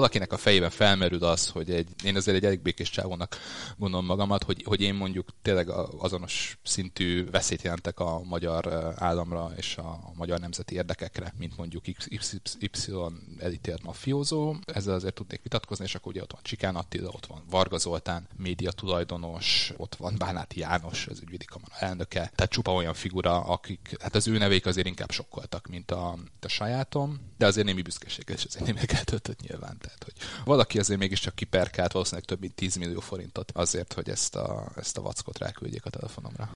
[0.00, 3.36] valakinek a fejében felmerül az, hogy egy, én azért egy elég békés csávónak
[3.76, 5.68] gondolom magamat, hogy, hogy én mondjuk tényleg
[5.98, 11.84] azonos szintű veszélyt jelentek a magyar államra és a magyar nemzeti érdekekre, mint mondjuk
[12.16, 12.90] XY
[13.38, 14.54] elítélt mafiózó.
[14.64, 18.28] Ezzel azért tudnék vitatkozni, és akkor ugye ott van Csikán Attila, ott van Varga Zoltán,
[18.36, 23.96] média tulajdonos, ott van Bánáti János, az ügyvédi kamara elnöke, tehát csupa olyan figura, akik,
[24.00, 28.36] hát az ő nevék azért inkább sokkoltak, mint a, a sajátom, de azért némi büszkeséggel
[28.36, 29.78] és azért némi eltöltött nyilván.
[29.98, 34.36] Tehát, hogy valaki azért mégiscsak kiperkált valószínűleg több mint 10 millió forintot azért, hogy ezt
[34.36, 36.50] a, ezt a vackot ráküldjék a telefonomra.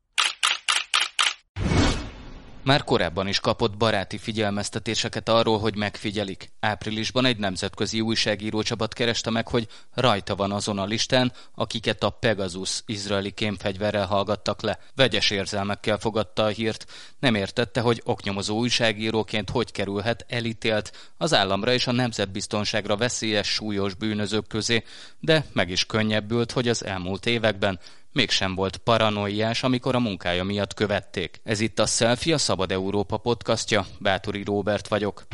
[2.65, 6.53] Már korábban is kapott baráti figyelmeztetéseket arról, hogy megfigyelik.
[6.61, 12.83] Áprilisban egy nemzetközi újságírócsapat kereste meg, hogy rajta van azon a listán, akiket a Pegasus
[12.87, 14.79] izraeli kémfegyverrel hallgattak le.
[14.95, 16.87] Vegyes érzelmekkel fogadta a hírt.
[17.19, 23.95] Nem értette, hogy oknyomozó újságíróként hogy kerülhet elítélt az államra és a nemzetbiztonságra veszélyes súlyos
[23.95, 24.85] bűnözők közé,
[25.21, 27.79] de meg is könnyebbült, hogy az elmúlt években
[28.15, 31.41] mégsem volt paranoiás, amikor a munkája miatt követték.
[31.45, 35.25] Ez itt a Selfie, a Szabad Európa podcastja, Bátori Róbert vagyok.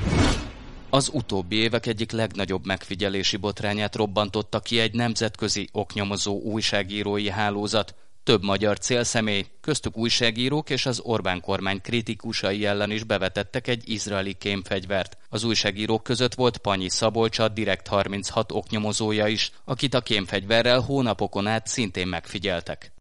[0.90, 7.94] Az utóbbi évek egyik legnagyobb megfigyelési botrányát robbantotta ki egy nemzetközi oknyomozó újságírói hálózat,
[8.30, 14.32] több magyar célszemély, köztük újságírók és az Orbán kormány kritikusai ellen is bevetettek egy izraeli
[14.32, 15.16] kémfegyvert.
[15.28, 21.66] Az újságírók között volt Panyi Szabolcsa, Direkt 36 oknyomozója is, akit a kémfegyverrel hónapokon át
[21.66, 22.92] szintén megfigyeltek.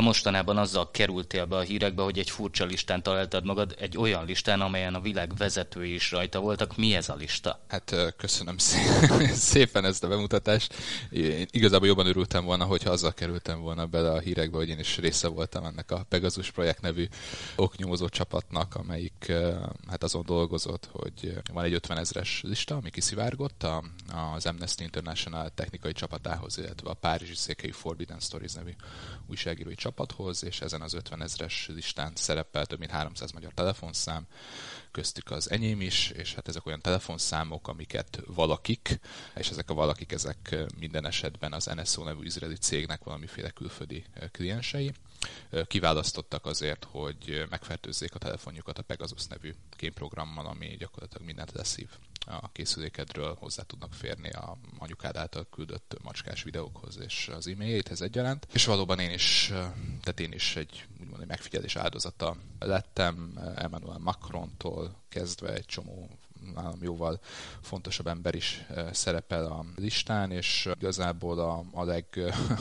[0.00, 4.60] Mostanában azzal kerültél be a hírekbe, hogy egy furcsa listán találtad magad, egy olyan listán,
[4.60, 6.76] amelyen a világ vezetői is rajta voltak.
[6.76, 7.60] Mi ez a lista?
[7.68, 8.56] Hát köszönöm
[9.52, 10.74] szépen ezt a bemutatást.
[11.10, 14.98] Én igazából jobban örültem volna, hogyha azzal kerültem volna bele a hírekbe, hogy én is
[14.98, 17.06] része voltam ennek a Pegasus projekt nevű
[17.56, 19.32] oknyomozó csapatnak, amelyik
[19.88, 23.66] hát azon dolgozott, hogy van egy 50 ezres lista, ami kiszivárgott
[24.34, 28.70] az Amnesty International technikai csapatához, illetve a Párizsi székei Forbidden Stories nevű
[29.26, 34.26] újságírói csapat csapathoz, és ezen az 50 ezres listán szerepel több mint 300 magyar telefonszám,
[34.90, 39.00] köztük az enyém is, és hát ezek olyan telefonszámok, amiket valakik,
[39.34, 44.92] és ezek a valakik, ezek minden esetben az NSO nevű izraeli cégnek valamiféle külföldi kliensei,
[45.66, 51.88] kiválasztottak azért, hogy megfertőzzék a telefonjukat a Pegasus nevű kémprogrammal, ami gyakorlatilag mindent leszív
[52.26, 58.46] a készülékedről hozzá tudnak férni a anyukád által küldött macskás videókhoz és az e-mailjéthez egyaránt.
[58.52, 59.46] És valóban én is,
[60.00, 66.10] tehát én is egy úgymond egy megfigyelés áldozata lettem Emmanuel Macrontól kezdve egy csomó
[66.54, 67.20] nálam jóval
[67.60, 72.04] fontosabb ember is szerepel a listán, és igazából a, a leg,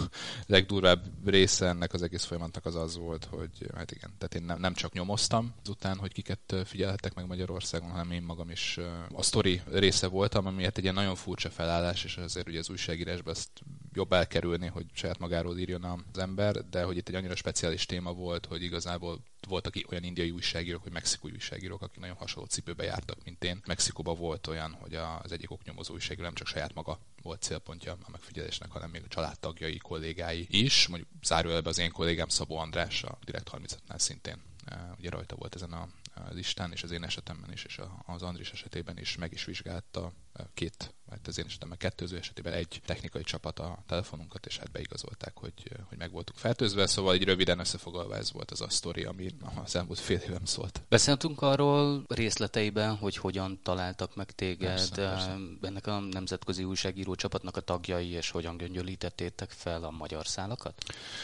[0.48, 4.60] legdurvább része ennek az egész folyamatnak az az volt, hogy hát igen, tehát én nem,
[4.60, 8.80] nem csak nyomoztam azután, hogy kiket figyelhettek meg Magyarországon, hanem én magam is
[9.14, 12.70] a sztori része voltam, ami hát egy ilyen nagyon furcsa felállás, és azért ugye az
[12.70, 13.50] újságírásban ezt
[13.94, 18.14] jobb elkerülni, hogy saját magáról írjon az ember, de hogy itt egy annyira speciális téma
[18.14, 23.24] volt, hogy igazából voltak olyan indiai újságírók, vagy mexikói újságírók, akik nagyon hasonló cipőbe jártak,
[23.24, 23.62] mint én.
[23.66, 28.10] Mexikóban volt olyan, hogy az egyik oknyomozó újságíró nem csak saját maga volt célpontja a
[28.12, 30.88] megfigyelésnek, hanem még a családtagjai, kollégái is.
[30.88, 35.56] Mondjuk zárójelben az én kollégám Szabó András, a Direkt 35-nál szintén eh, ugye rajta volt
[35.56, 35.88] ezen a
[36.32, 40.14] listán, és az én esetemben is, és az Andris esetében is meg is vizsgálta
[40.54, 45.38] két, vagy az én esetemben kettőző esetében egy technikai csapat a telefonunkat, és hát beigazolták,
[45.38, 45.54] hogy,
[45.90, 49.76] hogy meg voltunk fertőzve, szóval egy röviden összefoglalva ez volt az a sztori, ami az
[49.76, 50.82] elmúlt fél évem szólt.
[50.90, 55.38] Beszéltünk arról részleteiben, hogy hogyan találtak meg téged persze, persze.
[55.62, 60.84] ennek a nemzetközi újságíró csapatnak a tagjai, és hogyan göngyölítettétek fel a magyar szálakat?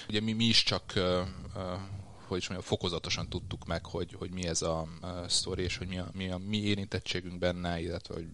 [0.10, 1.80] Ugye mi, mi is csak uh, uh,
[2.26, 4.88] hogy is mondjam, fokozatosan tudtuk meg, hogy, hogy mi ez a,
[5.28, 8.28] sztori, és hogy mi a, mi a mi érintettségünk benne, illetve hogy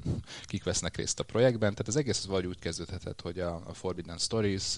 [0.46, 1.72] kik vesznek részt a projektben.
[1.72, 4.78] Tehát az egész az valahogy úgy kezdődhetett, hogy a, a Forbidden Stories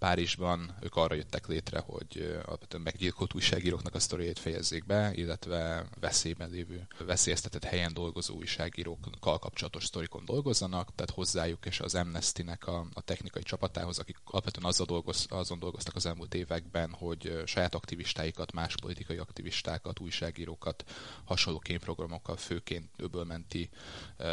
[0.00, 6.50] Párizsban ők arra jöttek létre, hogy alapvetően meggyilkolt újságíróknak a sztoriait fejezzék be, illetve veszélyben
[6.50, 13.00] lévő, veszélyeztetett helyen dolgozó újságírókkal kapcsolatos sztorikon dolgozzanak, tehát hozzájuk és az Amnesty-nek a, a
[13.00, 18.74] technikai csapatához, akik alapvetően azzal dolgoz, azon dolgoztak az elmúlt években, hogy saját aktivistáikat, más
[18.82, 20.84] politikai aktivistákat, újságírókat
[21.24, 23.70] hasonló kémprogramokkal, főként öbölmenti
[24.18, 24.26] uh,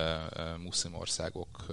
[0.58, 1.66] muszlim országok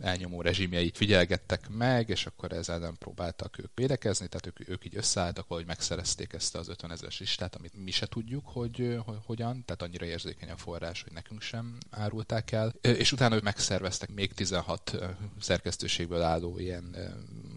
[0.00, 4.84] elnyomó rezsimjeit figyelgettek meg, és akkor ezzel nem próbált próbáltak ők védekezni, tehát ők, ők
[4.84, 9.16] így összeálltak, valahogy megszerezték ezt az 50 ezeres listát, amit mi se tudjuk, hogy, hogy
[9.24, 12.72] hogyan, tehát annyira érzékeny a forrás, hogy nekünk sem árulták el.
[12.80, 14.98] És utána ők megszerveztek még 16
[15.40, 16.96] szerkesztőségből álló ilyen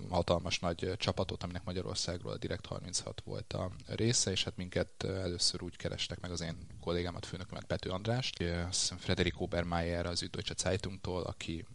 [0.09, 5.63] hatalmas nagy csapatot, aminek Magyarországról a Direkt 36 volt a része, és hát minket először
[5.63, 8.43] úgy kerestek meg az én kollégámat, főnökömet, Pető Andrást,
[8.97, 11.65] Frederik Obermeier az Üdvöcse Zeitungtól, aki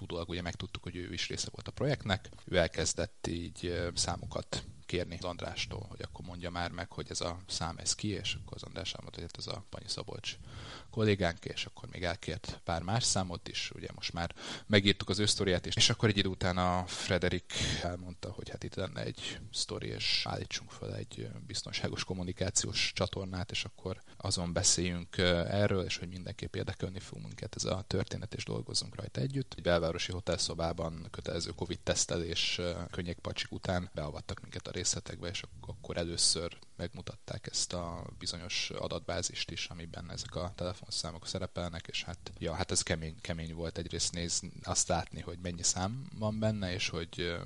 [0.00, 2.28] tudólag ugye megtudtuk, hogy ő is része volt a projektnek.
[2.44, 7.38] Ő elkezdett így számokat kérni az Andrástól, hogy akkor mondja már meg, hogy ez a
[7.46, 10.36] szám ez ki, és akkor az András elmondta, hogy hát ez a Panyi Szabolcs
[10.90, 14.34] kollégánk, és akkor még elkért pár más számot is, ugye most már
[14.66, 17.52] megírtuk az ő sztoriát és akkor egy idő után a Frederik
[17.82, 23.64] elmondta, hogy hát itt lenne egy sztori, és állítsunk fel egy biztonságos kommunikációs csatornát, és
[23.64, 28.94] akkor azon beszéljünk erről, és hogy mindenképp érdekelni fog minket ez a történet, és dolgozzunk
[28.94, 29.54] rajta együtt.
[29.56, 32.60] Egy belvárosi hotelszobában kötelező Covid-tesztelés
[32.90, 39.50] könnyek pacsik után beavattak minket a részletekbe, és akkor először megmutatták ezt a bizonyos adatbázist
[39.50, 44.12] is, amiben ezek a telefonszámok szerepelnek, és hát, ja, hát ez kemény, kemény volt egyrészt
[44.12, 47.36] néz, azt látni, hogy mennyi szám van benne, és hogy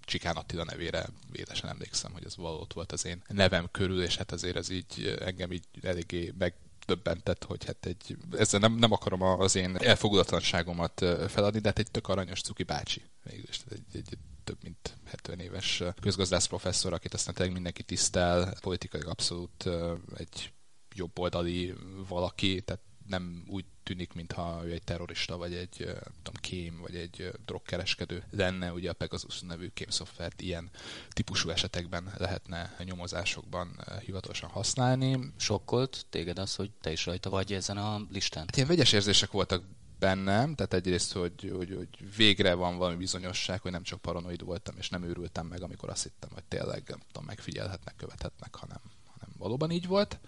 [0.00, 4.32] Csikán Attila nevére élesen emlékszem, hogy ez valót volt az én nevem körül, és hát
[4.32, 6.54] azért ez így engem így eléggé meg
[6.86, 11.90] döbbentett, hogy hát egy, ezzel nem, nem akarom az én elfogulatlanságomat feladni, de hát egy
[11.90, 14.18] tök aranyos cuki bácsi végülis, egy, egy
[14.50, 19.68] több mint 70 éves közgazdász professzor, akit aztán tényleg mindenki tisztel, politikai abszolút
[20.16, 20.52] egy
[20.94, 21.74] jobboldali
[22.08, 25.76] valaki, tehát nem úgy tűnik, mintha ő egy terrorista, vagy egy
[26.22, 28.72] tudom, kém, vagy egy drogkereskedő lenne.
[28.72, 30.70] Ugye a Pegasus nevű kémszoftvert ilyen
[31.08, 35.32] típusú esetekben lehetne nyomozásokban hivatalosan használni.
[35.36, 38.44] Sokkolt téged az, hogy te is rajta vagy ezen a listán?
[38.46, 39.64] Hát ilyen vegyes érzések voltak
[40.00, 44.74] bennem, tehát egyrészt, hogy, hogy, hogy végre van valami bizonyosság, hogy nem csak paranoid voltam,
[44.78, 49.34] és nem őrültem meg, amikor azt hittem, hogy tényleg nem tudom, megfigyelhetnek, követhetnek, hanem, hanem
[49.38, 50.20] valóban így volt.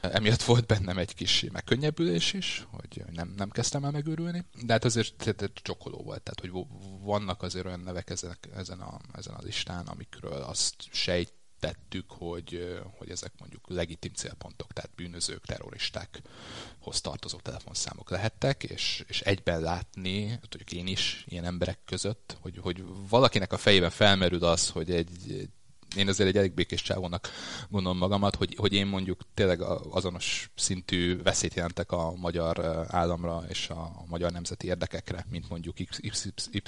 [0.00, 4.84] Emiatt volt bennem egy kis megkönnyebbülés is, hogy nem, nem kezdtem el megőrülni, de hát
[4.84, 6.66] azért tehát, csokoló volt, tehát hogy
[7.00, 11.32] vannak azért olyan nevek ezen, ezen, a, ezen a listán, amikről azt sejt,
[11.66, 19.20] tettük, hogy, hogy ezek mondjuk legitim célpontok, tehát bűnözők, terroristákhoz tartozó telefonszámok lehettek, és, és
[19.20, 24.70] egyben látni, tudjuk én is ilyen emberek között, hogy, hogy valakinek a fejében felmerül az,
[24.70, 25.50] hogy egy, egy
[25.96, 27.30] én azért egy elég békés csávónak
[27.70, 29.60] gondolom magamat, hogy, hogy én mondjuk tényleg
[29.90, 35.76] azonos szintű veszélyt jelentek a magyar államra és a magyar nemzeti érdekekre, mint mondjuk
[36.10, 36.62] XY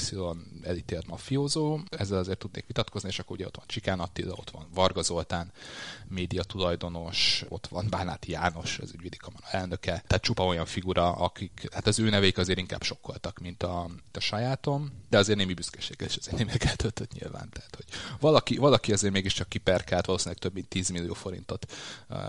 [0.62, 1.78] elítélt mafiózó.
[1.90, 5.52] Ezzel azért tudnék vitatkozni, és akkor ugye ott van Csikán Attila, ott van Varga Zoltán,
[6.08, 11.68] média tulajdonos, ott van Bánáti János, az ügyvédi kamara elnöke, tehát csupa olyan figura, akik,
[11.72, 15.54] hát az ő nevék azért inkább sokkoltak, mint a, mint a sajátom, de azért némi
[15.54, 17.48] büszkeség és azért némi eltöltött nyilván.
[17.52, 17.84] Tehát, hogy
[18.20, 21.72] valaki, valaki azért mégiscsak kiperkált valószínűleg több mint 10 millió forintot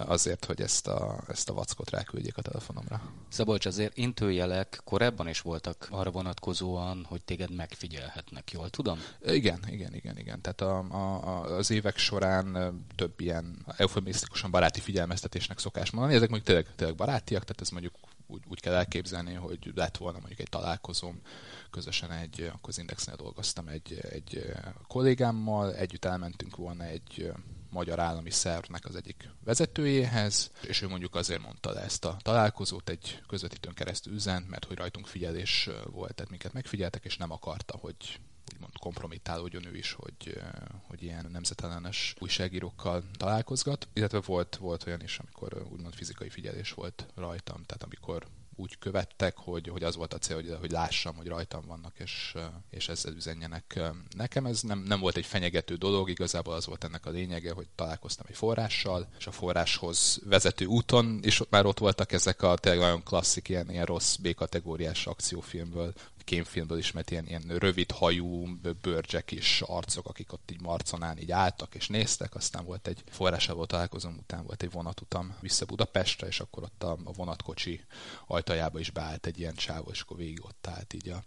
[0.06, 3.02] azért, hogy ezt a, ezt a vackot ráküldjék a telefonomra.
[3.30, 9.00] Szabolcs, azért intőjelek korábban is voltak arra vonatkozóan, hogy téged megfigyelhetnek, jól tudom?
[9.26, 10.42] Igen, igen, igen, igen.
[10.42, 16.16] Tehát a, a, az évek során több ilyen eufemisztikusan baráti figyelmeztetésnek szokás mondani.
[16.16, 17.94] Ezek mondjuk tényleg, tényleg barátiak, tehát ez mondjuk
[18.30, 21.22] úgy, úgy kell elképzelni, hogy lett volna mondjuk egy találkozóm
[21.70, 24.54] közösen egy, akkor az Indexnél dolgoztam egy, egy
[24.88, 27.32] kollégámmal, együtt elmentünk volna egy
[27.70, 32.90] magyar állami szervnek az egyik vezetőjéhez, és ő mondjuk azért mondta le ezt a találkozót,
[32.90, 37.78] egy közvetítőn keresztül üzent, mert hogy rajtunk figyelés volt, tehát minket megfigyeltek, és nem akarta,
[37.78, 38.20] hogy
[38.60, 40.42] úgymond kompromittálódjon ő is, hogy,
[40.88, 43.88] hogy ilyen nemzetellenes újságírókkal találkozgat.
[43.94, 49.38] Illetve volt, volt olyan is, amikor úgymond fizikai figyelés volt rajtam, tehát amikor úgy követtek,
[49.38, 52.36] hogy, hogy az volt a cél, hogy, hogy lássam, hogy rajtam vannak, és,
[52.70, 53.80] és ezzel üzenjenek
[54.16, 54.46] nekem.
[54.46, 58.26] Ez nem, nem volt egy fenyegető dolog, igazából az volt ennek a lényege, hogy találkoztam
[58.30, 62.82] egy forrással, és a forráshoz vezető úton, és ott már ott voltak ezek a tényleg
[62.82, 65.94] nagyon klasszik, ilyen, ilyen rossz B-kategóriás akciófilmből
[66.30, 68.48] kémfilmből ismert ilyen, ilyen rövid hajú,
[68.82, 73.66] bőrcsek és arcok, akik ott így marconán így álltak és néztek, aztán volt egy forrásával
[73.66, 77.82] találkozom után volt egy vonatutam vissza Budapestre, és akkor ott a, a vonatkocsi
[78.28, 81.24] ajtajába is beállt egy ilyen csávó, és akkor végig ott állt így a,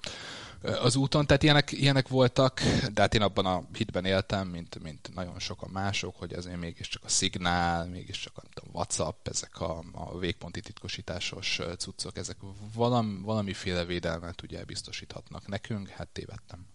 [0.69, 1.27] az úton.
[1.27, 2.61] Tehát ilyenek, ilyenek voltak,
[2.93, 7.05] de hát én abban a hitben éltem, mint, mint nagyon sokan mások, hogy azért mégiscsak
[7.05, 12.37] a szignál, mégiscsak a WhatsApp, ezek a, a végponti titkosításos cuccok, ezek
[12.75, 16.67] valam, valamiféle védelmet ugye biztosíthatnak nekünk, hát tévedtem.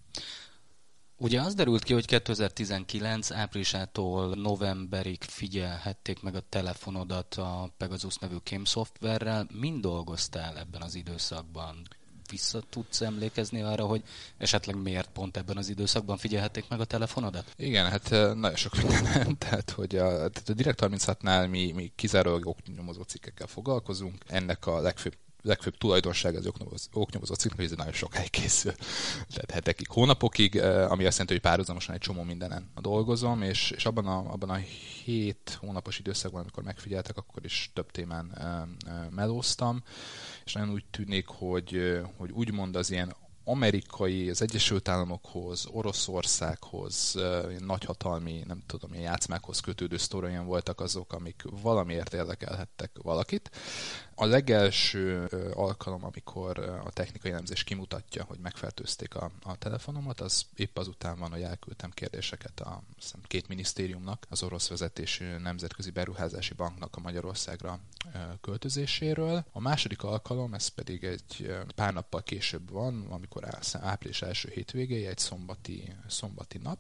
[1.20, 8.36] Ugye az derült ki, hogy 2019 áprilisától novemberig figyelhették meg a telefonodat a Pegasus nevű
[8.44, 9.48] kém szoftverrel.
[9.54, 11.88] Mind dolgoztál ebben az időszakban?
[12.30, 14.04] vissza tudsz emlékezni arra, hogy
[14.38, 17.54] esetleg miért pont ebben az időszakban figyelhették meg a telefonodat?
[17.58, 19.38] Igen, hát nagyon sok minden.
[19.44, 24.24] tehát, hogy a, tehát a Direct 36-nál mi, mi kizárólag oknyomozó cikkekkel foglalkozunk.
[24.28, 26.50] Ennek a legfőbb legfőbb tulajdonság az
[26.94, 28.74] oknyomozó cikk, hogy ez nagyon sokáig készül.
[29.34, 34.08] Tehát hetekig, hónapokig, ami azt jelenti, hogy párhuzamosan egy csomó mindenen dolgozom, és, és abban,
[34.08, 34.60] a, abban a
[35.04, 38.38] hét hónapos időszakban, amikor megfigyeltek, akkor is több témán
[39.10, 39.84] melóztam,
[40.46, 43.16] és nagyon úgy tűnik, hogy, hogy úgymond az ilyen
[43.48, 47.20] amerikai, az Egyesült Államokhoz, Oroszországhoz,
[47.60, 53.50] nagyhatalmi, nem tudom, ilyen játszmákhoz kötődő sztorian voltak azok, amik valamiért érdekelhettek valakit.
[54.20, 60.78] A legelső alkalom, amikor a technikai elemzés kimutatja, hogy megfertőzték a, a telefonomat, az épp
[60.78, 62.84] azután van, hogy elküldtem kérdéseket a
[63.24, 67.80] két minisztériumnak, az orosz vezetésű Nemzetközi Beruházási Banknak a Magyarországra
[68.42, 69.46] költözéséről.
[69.52, 75.18] A második alkalom, ez pedig egy pár nappal később van, amikor április első hétvégéje, egy
[75.18, 76.80] szombati, szombati nap,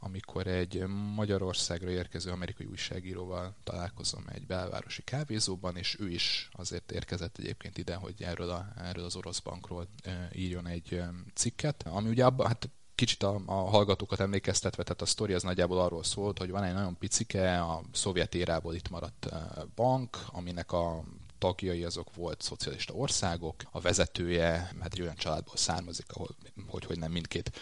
[0.00, 7.38] amikor egy Magyarországra érkező amerikai újságíróval találkozom egy belvárosi kávézóban, és ő is azért érkezett
[7.38, 9.88] egyébként ide, hogy erről, a, erről az orosz bankról
[10.32, 11.02] írjon egy
[11.34, 15.78] cikket, ami ugye abban, hát kicsit a, a hallgatókat emlékeztetve, tehát a sztori az nagyjából
[15.78, 19.28] arról szólt, hogy van egy nagyon picike, a szovjet érából itt maradt
[19.74, 21.04] bank, aminek a
[21.40, 26.28] tagjai azok volt szocialista országok, a vezetője, hát egy olyan családból származik, ahol
[26.66, 27.58] hogy, hogy nem mindkét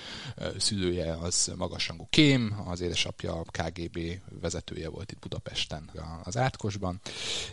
[0.56, 3.98] szülője az magasrangú kém, az édesapja KGB
[4.40, 5.90] vezetője volt itt Budapesten
[6.24, 7.00] az átkosban,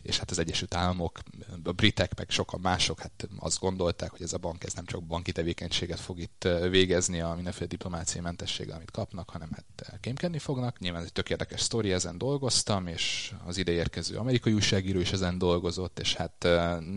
[0.02, 1.20] és hát az Egyesült Államok,
[1.64, 5.04] a britek, meg sokan mások, hát azt gondolták, hogy ez a bank ez nem csak
[5.04, 10.80] banki tevékenységet fog itt végezni a mindenféle diplomáciai mentességgel, amit kapnak, hanem hát kémkedni fognak.
[10.80, 15.12] Nyilván ez egy tök érdekes sztori, ezen dolgoztam, és az ide érkező amerikai újságíró is
[15.12, 16.48] ezen dolgozott, és hát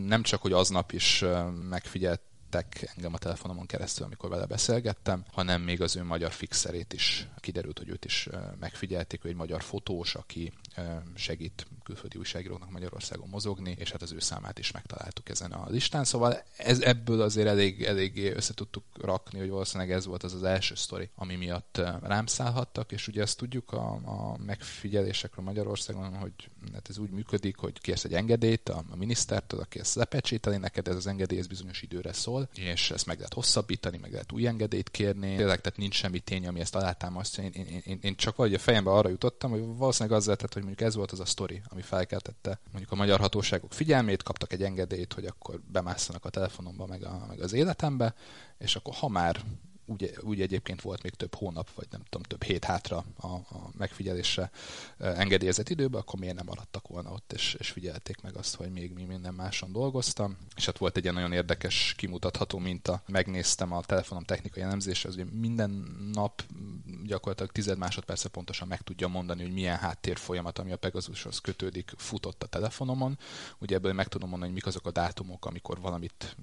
[0.07, 1.25] nem csak, hogy aznap is
[1.69, 2.21] megfigyelt
[2.97, 7.79] engem a telefonomon keresztül, amikor vele beszélgettem, hanem még az ő magyar fixerét is kiderült,
[7.79, 8.29] hogy őt is
[8.61, 10.53] megfigyelték, ő egy magyar fotós, aki
[11.15, 16.05] segít külföldi újságíróknak Magyarországon mozogni, és hát az ő számát is megtaláltuk ezen a listán.
[16.05, 18.53] Szóval ez, ebből azért elég, elég össze
[19.01, 23.23] rakni, hogy valószínűleg ez volt az az első sztori, ami miatt rám szállhattak, és ugye
[23.23, 26.33] ezt tudjuk a, a megfigyelésekről Magyarországon, hogy
[26.73, 30.89] hát ez úgy működik, hogy kérsz egy engedélyt a, a minisztertől, aki ezt lepecsételi neked,
[30.89, 34.47] ez az engedély ez bizonyos időre szól, és ezt meg lehet hosszabbítani, meg lehet új
[34.47, 35.37] engedélyt kérni.
[35.37, 37.45] Tényleg, tehát nincs semmi tény, ami ezt alátámasztja.
[37.45, 40.67] Én, én, én, én csak valahogy a fejembe arra jutottam, hogy valószínűleg az lehetett, hogy
[40.67, 44.62] mondjuk ez volt az a sztori, ami felkeltette mondjuk a magyar hatóságok figyelmét, kaptak egy
[44.62, 48.15] engedélyt, hogy akkor bemásszanak a telefonomba, meg, a, meg az életembe,
[48.59, 49.41] és akkor ha már
[49.88, 53.71] úgy, úgy egyébként volt még több hónap, vagy nem tudom, több hét hátra a, a
[53.78, 54.50] megfigyelésre
[54.99, 58.92] engedélyezett időben, akkor miért nem maradtak volna ott, és, és figyelték meg azt, hogy még
[58.92, 60.37] mi minden máson dolgoztam.
[60.57, 63.02] És hát volt egy ilyen nagyon érdekes, kimutatható minta.
[63.07, 65.71] Megnéztem a telefonom technikai elemzésre, hogy minden
[66.12, 66.42] nap
[67.04, 72.42] gyakorlatilag tized másodperce pontosan meg tudja mondani, hogy milyen háttérfolyamat, ami a Pegasushoz kötődik, futott
[72.42, 73.18] a telefonomon.
[73.59, 76.37] Ugye ebből meg tudom mondani, hogy mik azok a dátumok, amikor valamit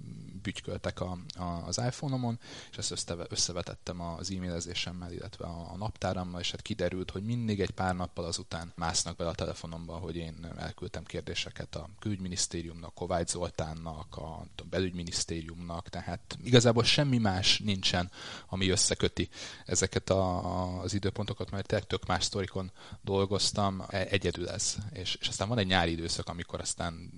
[0.45, 2.39] bütyköltek a, a, az iPhone-omon,
[2.71, 7.61] és ezt össze, összevetettem az e-mailezésemmel, illetve a, a naptárammal, és hát kiderült, hogy mindig
[7.61, 13.29] egy pár nappal azután másznak bele a telefonomba, hogy én elküldtem kérdéseket a külügyminisztériumnak, Kovács
[13.29, 18.11] Zoltánnak, a belügyminisztériumnak, tehát igazából semmi más nincsen,
[18.47, 19.29] ami összeköti
[19.65, 22.71] ezeket a, az időpontokat, mert tényleg tök más sztorikon
[23.01, 24.75] dolgoztam, e, egyedül ez.
[24.91, 27.11] És, és aztán van egy nyári időszak, amikor aztán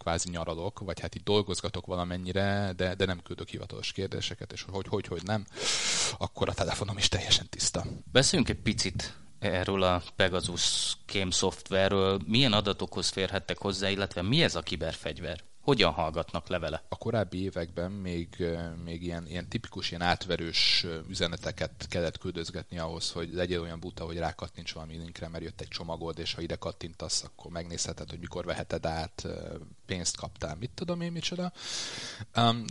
[0.00, 4.86] kvázi nyaralok, vagy hát itt dolgozgatok valamennyire, de, de nem küldök hivatalos kérdéseket, és hogy,
[4.88, 5.46] hogy, hogy nem,
[6.18, 7.84] akkor a telefonom is teljesen tiszta.
[8.12, 12.20] Beszéljünk egy picit erről a Pegasus kém szoftverről.
[12.26, 15.40] Milyen adatokhoz férhettek hozzá, illetve mi ez a kiberfegyver?
[15.60, 16.82] Hogyan hallgatnak levele?
[16.88, 18.44] A korábbi években még,
[18.84, 24.16] még ilyen, ilyen tipikus, ilyen átverős üzeneteket kellett küldözgetni ahhoz, hogy legyél olyan buta, hogy
[24.16, 28.44] rákattints valami linkre, mert jött egy csomagod, és ha ide kattintasz, akkor megnézheted, hogy mikor
[28.44, 29.26] veheted át,
[29.86, 31.52] pénzt kaptál, mit tudom én, micsoda.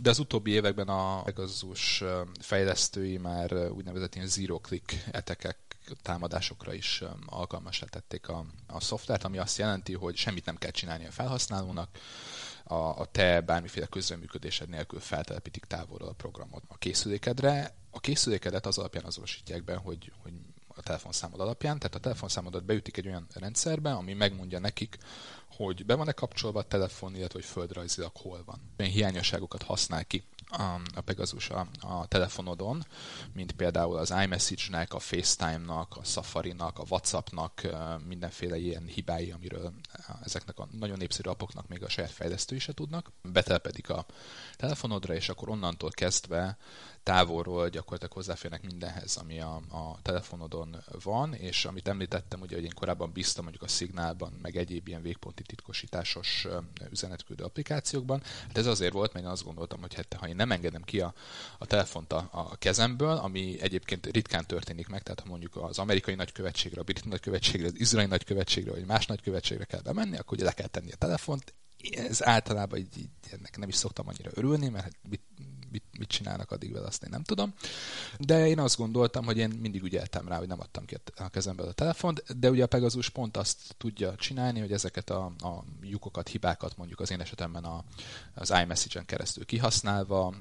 [0.02, 2.02] De az utóbbi években a Pegasus
[2.40, 5.58] fejlesztői már úgynevezett ilyen zero-click etekek
[6.02, 11.06] támadásokra is alkalmasá tették a, a szoftvert, ami azt jelenti, hogy semmit nem kell csinálni
[11.06, 11.88] a felhasználónak,
[12.70, 17.74] a, a te bármiféle közreműködésed nélkül feltelepítik távolról a programot a készülékedre.
[17.90, 20.32] A készülékedet az alapján azonosítják be, hogy, hogy
[20.68, 24.98] a telefonszámod alapján, tehát a telefonszámodat beütik egy olyan rendszerbe, ami megmondja nekik,
[25.64, 28.60] hogy be van-e kapcsolva a telefon, illetve hogy földrajzilag hol van.
[28.78, 32.86] Olyan hiányosságokat használ ki a, a Pegasus a, a telefonodon,
[33.32, 37.68] mint például az iMessage-nek, a FaceTime-nak, a Safari-nak, a WhatsApp-nak
[38.08, 39.72] mindenféle ilyen hibái, amiről
[40.24, 43.12] ezeknek a nagyon népszerű appoknak még a saját fejlesztői se tudnak.
[43.22, 44.06] Betelepedik a
[44.56, 46.58] telefonodra, és akkor onnantól kezdve
[47.02, 52.74] távolról gyakorlatilag hozzáférnek mindenhez, ami a, a telefonodon van, és amit említettem, ugye, hogy én
[52.74, 56.46] korábban bíztam mondjuk a szignálban, meg egyéb ilyen végponti titkosításos
[56.90, 58.22] üzenetküldő applikációkban.
[58.46, 61.00] Hát ez azért volt, mert én azt gondoltam, hogy hát, ha én nem engedem ki
[61.00, 61.14] a,
[61.58, 66.14] a telefont a, a kezemből, ami egyébként ritkán történik meg, tehát ha mondjuk az amerikai
[66.14, 70.52] nagykövetségre, a brit nagykövetségre, az izraeli nagykövetségre, vagy más nagykövetségre kell bemenni, akkor ugye le
[70.52, 71.54] kell tenni a telefont.
[71.90, 74.96] Ez általában így, így ennek nem is szoktam annyira örülni, mert hát
[75.70, 77.54] mit, mit csinálnak addig vele, azt én nem tudom.
[78.18, 81.62] De én azt gondoltam, hogy én mindig ügyeltem rá, hogy nem adtam ki a kezembe
[81.62, 86.28] a telefont, de ugye a Pegasus pont azt tudja csinálni, hogy ezeket a, a lyukokat,
[86.28, 87.84] hibákat mondjuk az én esetemben a,
[88.34, 90.34] az iMessage-en keresztül kihasználva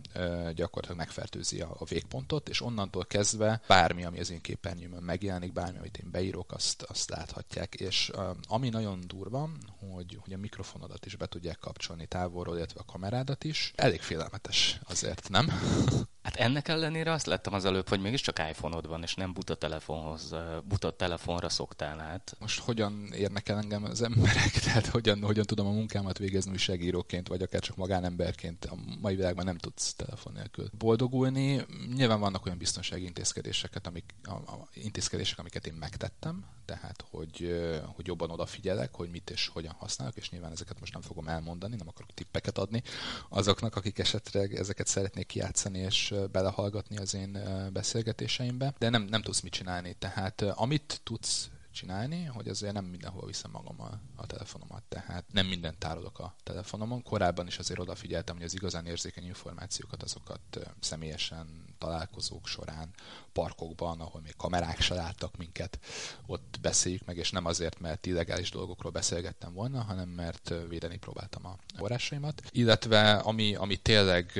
[0.55, 5.77] gyakorlatilag megfertőzi a, a végpontot, és onnantól kezdve bármi, ami az én képernyőmön megjelenik, bármi,
[5.77, 7.75] amit én beírok, azt, azt láthatják.
[7.75, 8.11] És
[8.47, 9.49] ami nagyon durva,
[9.93, 14.79] hogy, hogy a mikrofonodat is be tudják kapcsolni távolról, illetve a kamerádat is, elég félelmetes
[14.83, 15.47] azért, nem?
[16.21, 20.35] Hát ennek ellenére azt láttam az előbb, hogy mégiscsak iPhone-od van, és nem buta telefonhoz,
[20.63, 22.35] buta telefonra szoktál át.
[22.39, 24.51] Most hogyan érnek el engem az emberek?
[24.65, 29.45] Tehát hogyan, hogyan tudom a munkámat végezni újságíróként, vagy akár csak magánemberként a mai világban
[29.45, 31.65] nem tudsz telefon nélkül boldogulni.
[31.95, 37.61] Nyilván vannak olyan biztonsági intézkedéseket, amik, a, a, intézkedések, amiket én megtettem, tehát hogy,
[37.95, 41.75] hogy jobban odafigyelek, hogy mit és hogyan használok, és nyilván ezeket most nem fogom elmondani,
[41.75, 42.83] nem akarok tippeket adni
[43.29, 47.37] azoknak, akik esetleg ezeket szeretnék kiátszani és belehallgatni az én
[47.73, 49.95] beszélgetéseimbe, de nem, nem tudsz mit csinálni.
[49.99, 55.77] Tehát amit tudsz csinálni, hogy azért nem mindenhol viszem magammal a telefonomat, tehát nem mindent
[55.77, 57.03] tárolok a telefonomon.
[57.03, 60.41] Korábban is azért odafigyeltem, hogy az igazán érzékeny információkat azokat
[60.79, 62.89] személyesen találkozók során,
[63.33, 65.79] parkokban, ahol még kamerák se láttak minket,
[66.25, 71.45] ott beszéljük meg, és nem azért, mert illegális dolgokról beszélgettem volna, hanem mert védeni próbáltam
[71.45, 72.41] a forrásaimat.
[72.51, 74.31] Illetve ami, ami tényleg,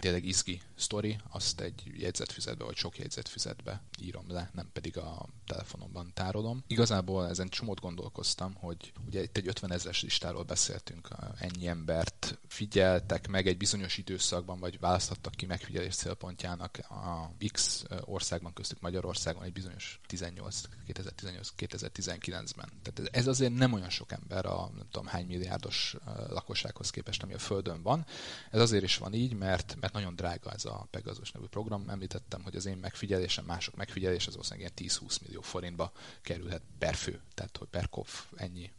[0.00, 6.10] tényleg izgi sztori, azt egy jegyzetfüzetbe, vagy sok jegyzetfüzetbe írom le, nem pedig a telefonomban
[6.14, 6.64] tárolom.
[6.66, 11.08] Igazából ezen csomót gondolkoztam, hogy ugye itt egy 50 ezeres listáról beszéltünk,
[11.38, 17.84] ennyi embert figyeltek meg egy bizonyos időszakban, vagy választhattak ki megfigyelés célpontjának a X
[18.30, 22.68] országban, köztük Magyarországon egy bizonyos 18, 2018-2019-ben.
[22.82, 25.96] Tehát ez azért nem olyan sok ember a nem tudom hány milliárdos
[26.28, 28.06] lakossághoz képest, ami a Földön van.
[28.50, 31.88] Ez azért is van így, mert, mert nagyon drága ez a Pegasus nevű program.
[31.88, 36.94] Említettem, hogy az én megfigyelésem, mások megfigyelés az valószínűleg ilyen 10-20 millió forintba kerülhet per
[36.94, 38.72] fő, tehát hogy per kov ennyi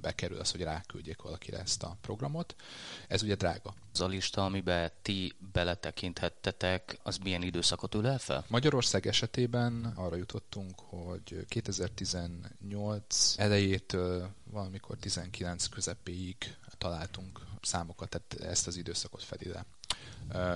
[0.00, 2.54] bekerül az, hogy ráküldjék valakire ezt a programot.
[3.08, 3.74] Ez ugye drága.
[3.92, 8.44] Az a lista, amiben ti beletekinthettetek, az milyen időszakot ül el fel?
[8.48, 16.36] Magyarország esetében arra jutottunk, hogy 2018 elejétől valamikor 19 közepéig
[16.78, 19.64] találtunk számokat, tehát ezt az időszakot fedi le.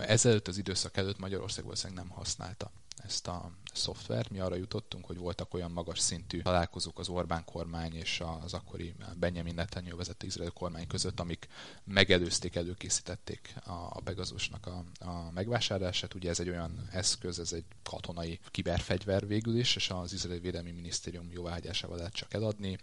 [0.07, 2.71] Ezelőtt az időszak előtt Magyarország valószínűleg nem használta
[3.04, 4.30] ezt a szoftvert.
[4.30, 8.94] Mi arra jutottunk, hogy voltak olyan magas szintű találkozók az Orbán kormány és az akkori
[9.16, 11.48] Benjamin Netanyahu vezette izrael kormány között, amik
[11.85, 16.14] megelőzték, előkészítették a Pegasusnak a, a megvásárlását.
[16.14, 20.70] Ugye ez egy olyan eszköz, ez egy katonai kiberfegyver végül is, és az izraeli védelmi
[20.70, 22.78] minisztérium jóváhagyásával lehet csak eladni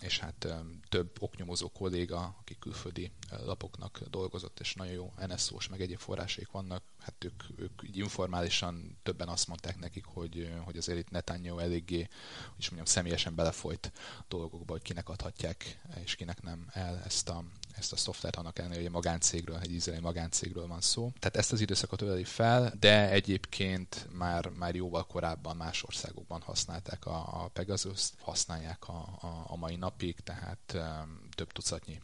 [0.00, 0.46] és hát
[0.88, 3.12] több oknyomozó kolléga, aki külföldi
[3.44, 8.98] lapoknak dolgozott, és nagyon jó NSO-s, meg egyéb forrásaik vannak, hát ők, ők így informálisan
[9.02, 12.08] többen azt mondták nekik, hogy, hogy azért itt Netanyahu eléggé,
[12.54, 13.92] hogy mondjam, személyesen belefolyt
[14.28, 17.44] dolgokba, hogy kinek adhatják, és kinek nem el ezt a,
[17.76, 21.12] ezt a szoftvert, annak ellenére, hogy a magáncégről, egy izraeli magáncégről van szó.
[21.18, 27.06] Tehát ezt az időszakot öleli fel, de egyébként már, már jóval korábban más országokban használták
[27.06, 32.00] a, a Pegasus-t, használják a, a, a mai napig, tehát um, több tucatnyi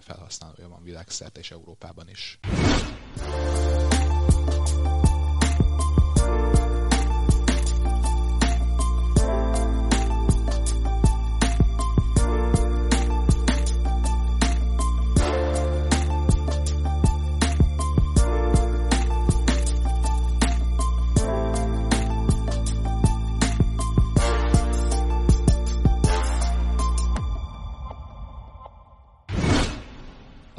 [0.00, 2.38] felhasználója van világszerte és Európában is.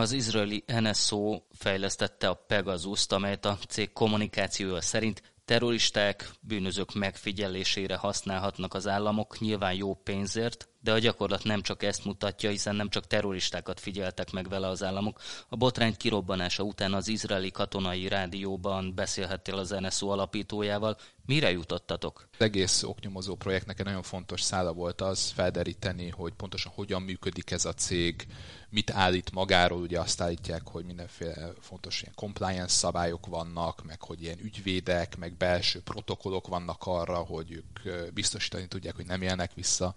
[0.04, 8.74] Az izraeli NSO fejlesztette a Pegasus-t, amelyet a cég kommunikációja szerint terroristák, bűnözők megfigyelésére használhatnak
[8.74, 13.08] az államok, nyilván jó pénzért, de a gyakorlat nem csak ezt mutatja, hiszen nem csak
[13.08, 15.20] terroristákat figyeltek meg vele az államok.
[15.50, 20.98] A botrány kirobbanása után az izraeli katonai rádióban beszélhettél az NSO alapítójával.
[21.26, 22.28] Mire jutottatok?
[22.32, 27.52] Az egész oknyomozó projektnek egy nagyon fontos szála volt az felderíteni, hogy pontosan hogyan működik
[27.52, 28.26] ez a cég,
[28.74, 34.22] mit állít magáról, ugye azt állítják, hogy mindenféle fontos ilyen compliance szabályok vannak, meg hogy
[34.22, 39.94] ilyen ügyvédek, meg belső protokollok vannak arra, hogy ők biztosítani tudják, hogy nem élnek vissza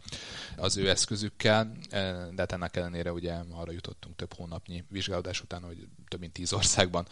[0.56, 1.72] az ő eszközükkel,
[2.30, 6.52] de hát ennek ellenére ugye arra jutottunk több hónapnyi vizsgálódás után, hogy több mint tíz
[6.52, 7.06] országban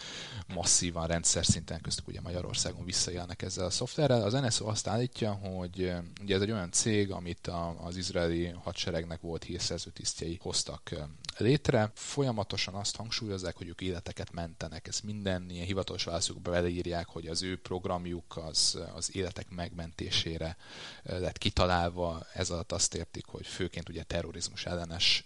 [0.54, 4.22] masszívan rendszer szinten köztük ugye Magyarországon visszajelnek ezzel a szoftverrel.
[4.22, 7.50] Az NSO azt állítja, hogy ugye ez egy olyan cég, amit
[7.84, 10.90] az izraeli hadseregnek volt hírszerző tisztjei hoztak
[11.38, 11.90] létre.
[11.94, 14.86] Folyamatosan azt hangsúlyozzák, hogy ők életeket mentenek.
[14.86, 20.56] Ezt minden ilyen hivatalos válaszukba beleírják, hogy az ő programjuk az, az életek megmentésére
[21.02, 22.26] lett kitalálva.
[22.34, 25.24] Ez alatt azt értik, hogy főként ugye terrorizmus ellenes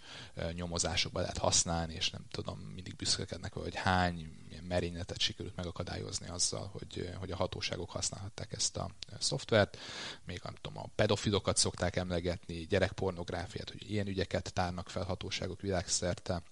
[0.53, 4.38] nyomozásokba lehet használni, és nem tudom, mindig büszkekednek, hogy hány
[4.69, 9.79] merényletet sikerült megakadályozni azzal, hogy, hogy a hatóságok használhatták ezt a szoftvert.
[10.25, 16.43] Még nem tudom, a pedofilokat szokták emlegetni, gyerekpornográfiát, hogy ilyen ügyeket tárnak fel hatóságok világszerte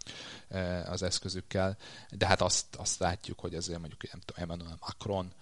[0.48, 1.76] e, az eszközükkel,
[2.11, 5.33] de hát azt, azt látjuk, hogy azért mondjuk nem tudom, Emmanuel Macron,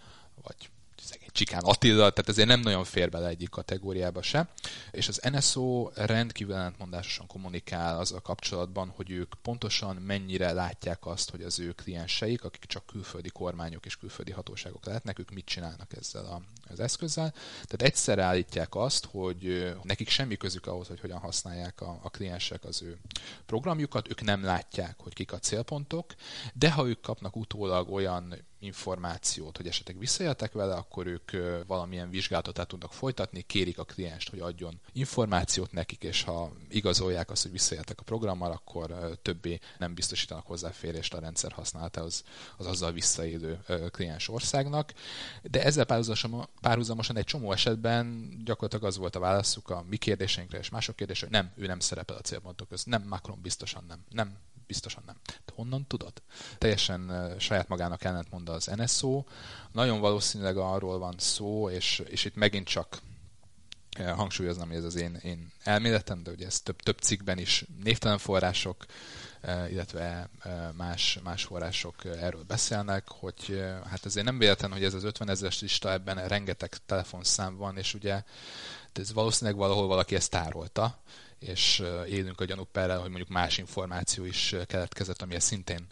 [0.42, 0.70] vagy
[1.02, 4.48] szegény Csikán Attila, tehát ezért nem nagyon fér bele egyik kategóriába se.
[4.90, 11.30] És az NSO rendkívül ellentmondásosan kommunikál az a kapcsolatban, hogy ők pontosan mennyire látják azt,
[11.30, 15.92] hogy az ő klienseik, akik csak külföldi kormányok és külföldi hatóságok lehetnek, ők mit csinálnak
[15.96, 17.30] ezzel a, az eszközzel.
[17.52, 22.64] Tehát egyszerre állítják azt, hogy nekik semmi közük ahhoz, hogy hogyan használják a, a kliensek
[22.64, 22.98] az ő
[23.46, 26.14] programjukat, ők nem látják, hogy kik a célpontok,
[26.54, 31.30] de ha ők kapnak utólag olyan információt, hogy esetleg visszajeltek vele, akkor ők
[31.66, 37.30] valamilyen vizsgálatot át tudnak folytatni, kérik a klienst, hogy adjon információt nekik, és ha igazolják
[37.30, 42.24] azt, hogy visszajeltek a programmal, akkor többé nem biztosítanak hozzáférést a rendszer használatához
[42.56, 44.92] az azzal visszaélő kliens országnak.
[45.42, 45.86] De ezzel
[46.60, 51.26] párhuzamosan egy csomó esetben gyakorlatilag az volt a válaszuk a mi kérdéseinkre és mások kérdésre,
[51.26, 52.86] hogy nem, ő nem szerepel a célpontok között.
[52.86, 54.04] Nem, Macron biztosan nem.
[54.10, 55.16] Nem, biztosan nem.
[55.24, 56.12] De honnan tudod?
[56.58, 59.24] Teljesen saját magának ellentmond az NSO.
[59.72, 63.00] Nagyon valószínűleg arról van szó, és, és itt megint csak
[64.02, 68.18] hangsúlyoznám, hogy ez az én, én elméletem, de ugye ez több, több cikkben is névtelen
[68.18, 68.84] források,
[69.70, 70.28] illetve
[70.76, 75.60] más, más források erről beszélnek, hogy hát azért nem véletlen, hogy ez az 50 ezeres
[75.60, 78.22] lista, ebben rengeteg telefonszám van, és ugye
[78.92, 80.98] ez valószínűleg valahol valaki ezt tárolta,
[81.46, 85.86] és élünk a gyanúperrel, hogy mondjuk más információ is keletkezett, amihez szintén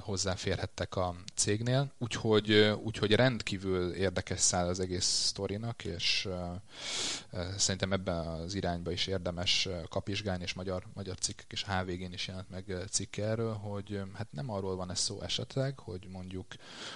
[0.00, 1.92] hozzáférhettek a cégnél.
[1.98, 6.28] Úgyhogy, úgyhogy rendkívül érdekes száll az egész sztorinak, és
[7.56, 12.50] szerintem ebben az irányba is érdemes kapizsgálni, és magyar, magyar cikkek és HVG-n is jelent
[12.50, 16.46] meg cikk erről, hogy hát nem arról van ez szó esetleg, hogy mondjuk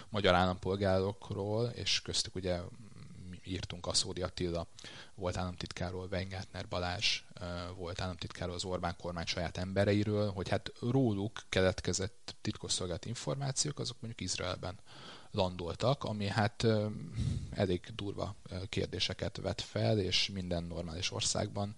[0.08, 2.60] magyar állampolgárokról, és köztük ugye
[3.44, 4.66] írtunk a Szódi Attila
[5.14, 7.22] volt államtitkáról, Weingartner Balázs
[7.76, 14.30] volt államtitkáról az Orbán kormány saját embereiről, hogy hát róluk keletkezett titkosszolgálati információk, azok mondjuk
[14.30, 14.78] Izraelben
[15.30, 16.66] landoltak, ami hát
[17.50, 18.34] elég durva
[18.68, 21.74] kérdéseket vet fel, és minden normális országban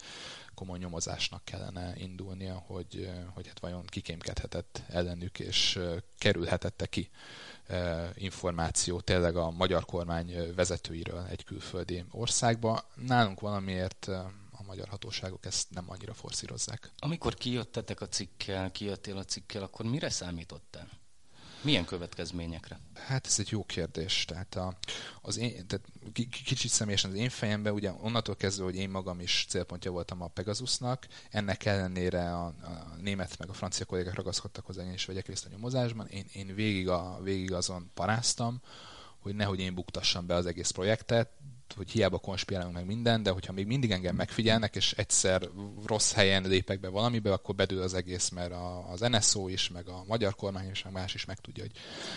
[0.55, 5.79] komoly nyomozásnak kellene indulnia, hogy, hogy hát vajon kikémkedhetett ellenük, és
[6.19, 7.11] kerülhetette ki
[8.15, 12.85] információ tényleg a magyar kormány vezetőiről egy külföldi országba.
[12.95, 14.09] Nálunk valamiért
[14.59, 16.93] a magyar hatóságok ezt nem annyira forszírozzák.
[16.99, 20.89] Amikor kijöttetek a cikkel, kijöttél a cikkel, akkor mire számítottál?
[21.65, 22.81] Milyen következményekre?
[22.95, 24.25] Hát ez egy jó kérdés.
[24.25, 24.77] Tehát, a,
[25.23, 25.87] az én, tehát
[26.45, 30.29] kicsit személyesen az én fejemben, ugye onnantól kezdve, hogy én magam is célpontja voltam a
[30.29, 35.27] Pegasusnak, ennek ellenére a, a német meg a francia kollégák ragaszkodtak hozzá, én is vegyek
[35.27, 36.07] részt a nyomozásban.
[36.07, 38.61] Én, én végig, a, végig azon paráztam,
[39.19, 41.31] hogy nehogy én buktassam be az egész projektet,
[41.73, 45.49] hogy hiába konspirálunk meg minden, de hogyha még mindig engem megfigyelnek, és egyszer
[45.87, 49.89] rossz helyen lépek be valamibe, akkor bedől az egész, mert a, az NSO is, meg
[49.89, 51.73] a magyar kormány is, meg más is meg tudja, hogy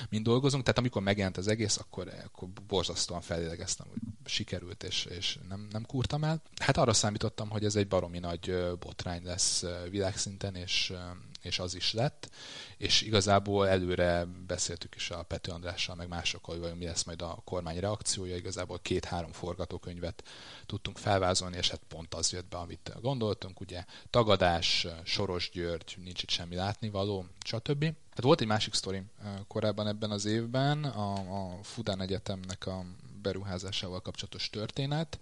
[0.10, 0.64] mind dolgozunk.
[0.64, 5.86] Tehát amikor megjelent az egész, akkor, akkor borzasztóan felélegeztem, hogy sikerült, és, és nem, nem
[5.86, 6.42] kurtam el.
[6.60, 10.94] Hát arra számítottam, hogy ez egy baromi nagy botrány lesz világszinten, és,
[11.48, 12.30] és az is lett,
[12.78, 17.42] és igazából előre beszéltük is a Pető Andrással, meg másokkal, hogy mi lesz majd a
[17.44, 20.24] kormány reakciója, igazából két-három forgatókönyvet
[20.66, 23.86] tudtunk felvázolni, és hát pont az jött be, amit gondoltunk, ugye.
[24.10, 27.84] Tagadás, Soros György, nincs itt semmi látnivaló, stb.
[27.84, 32.86] Hát volt egy másik sztori eh, korábban ebben az évben, a, a Fudán Egyetemnek a
[33.22, 35.20] beruházásával kapcsolatos történet,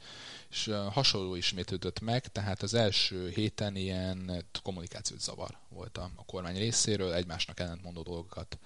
[0.49, 6.57] és hasonló ismétlődött meg, tehát az első héten ilyen kommunikációs zavar volt a, a kormány
[6.57, 8.57] részéről, egymásnak ellentmondó dolgokat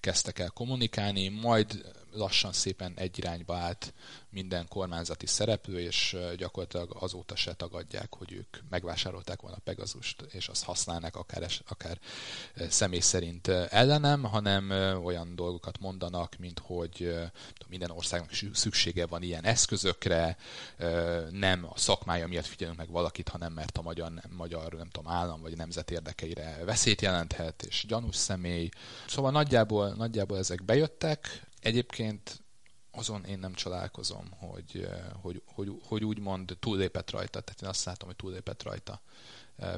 [0.00, 3.94] kezdtek el kommunikálni, majd lassan szépen egy irányba állt
[4.30, 10.64] minden kormányzati szereplő, és gyakorlatilag azóta se tagadják, hogy ők megvásárolták volna Pegazust, és azt
[10.64, 11.98] használnak akár, akár
[12.68, 14.70] személy szerint ellenem, hanem
[15.04, 17.14] olyan dolgokat mondanak, mint hogy
[17.68, 20.36] minden országnak szüksége van ilyen eszközökre,
[21.30, 25.40] nem a szakmája miatt figyelünk meg valakit, hanem mert a magyar, magyar nem tudom, állam
[25.40, 28.68] vagy nemzet érdekeire veszélyt jelenthet, és gyanús személy.
[29.06, 31.46] Szóval nagyjából, nagyjából ezek bejöttek.
[31.60, 32.42] Egyébként
[32.90, 34.88] azon én nem csodálkozom, hogy,
[35.20, 39.00] hogy, hogy, hogy úgymond túllépett rajta, tehát én azt látom, hogy túllépett rajta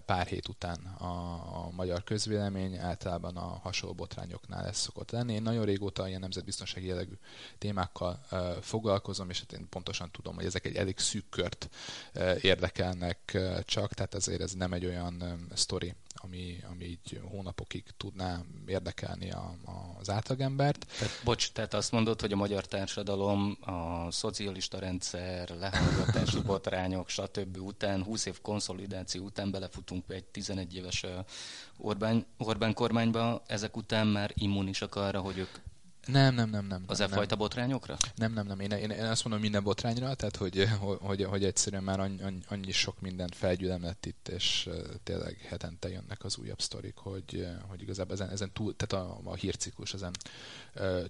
[0.06, 1.32] pár hét után a,
[1.64, 5.32] a magyar közvélemény, általában a hasonló botrányoknál ez szokott lenni.
[5.32, 7.14] Én nagyon régóta ilyen nemzetbiztonsági jellegű
[7.58, 8.20] témákkal
[8.60, 11.68] foglalkozom, és hát én pontosan tudom, hogy ezek egy elég szűk kört
[12.40, 19.30] érdekelnek csak, tehát azért ez nem egy olyan sztori, ami, ami így hónapokig tudná érdekelni
[19.30, 20.87] a, a, az átlagembert.
[20.98, 27.56] Tehát, bocs, tehát azt mondod, hogy a magyar társadalom a szocialista rendszer, lehallgatási botrányok, stb.
[27.56, 31.06] után, 20 év konszolidáció után belefutunk egy 11 éves
[31.76, 35.59] Orbán, Orbán kormányba, ezek után már immunisak arra, hogy ők
[36.11, 36.85] nem, nem, nem, nem.
[36.87, 37.96] Az e fajta botrányokra?
[38.14, 38.61] Nem, nem, nem.
[38.61, 42.18] Én, én, én azt mondom minden botrányra, tehát hogy, hogy, hogy egyszerűen már annyi,
[42.49, 44.68] annyi sok mindent felgyűlem lett itt, és
[45.03, 49.35] tényleg hetente jönnek az újabb sztorik, hogy, hogy igazából ezen, ezen túl, tehát a, a
[49.35, 50.12] hírciklus ezen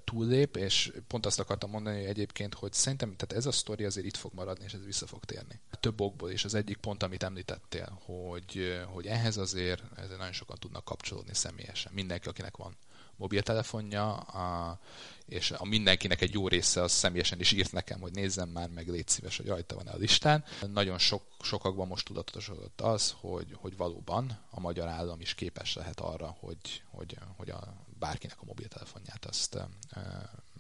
[0.05, 4.17] túllép, és pont azt akartam mondani egyébként, hogy szerintem tehát ez a sztori azért itt
[4.17, 5.61] fog maradni, és ez vissza fog térni.
[5.81, 10.57] Több okból, és az egyik pont, amit említettél, hogy, hogy ehhez azért, ezzel nagyon sokan
[10.59, 11.93] tudnak kapcsolódni személyesen.
[11.95, 12.77] Mindenki, akinek van
[13.21, 14.79] mobiltelefonja, a,
[15.27, 18.89] és a mindenkinek egy jó része az személyesen is írt nekem, hogy nézzem már meg,
[18.89, 20.45] légy szíves, hogy rajta van a listán.
[20.73, 26.01] Nagyon sok, sokakban most tudatosodott az, hogy, hogy valóban a magyar állam is képes lehet
[26.01, 29.69] arra, hogy, hogy, hogy a, bárkinek a mobiltelefonját azt e,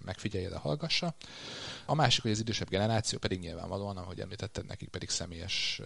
[0.04, 1.14] megfigyelje, de hallgassa.
[1.86, 5.80] A másik, hogy az idősebb generáció pedig nyilvánvalóan, ahogy említetted, nekik pedig személyes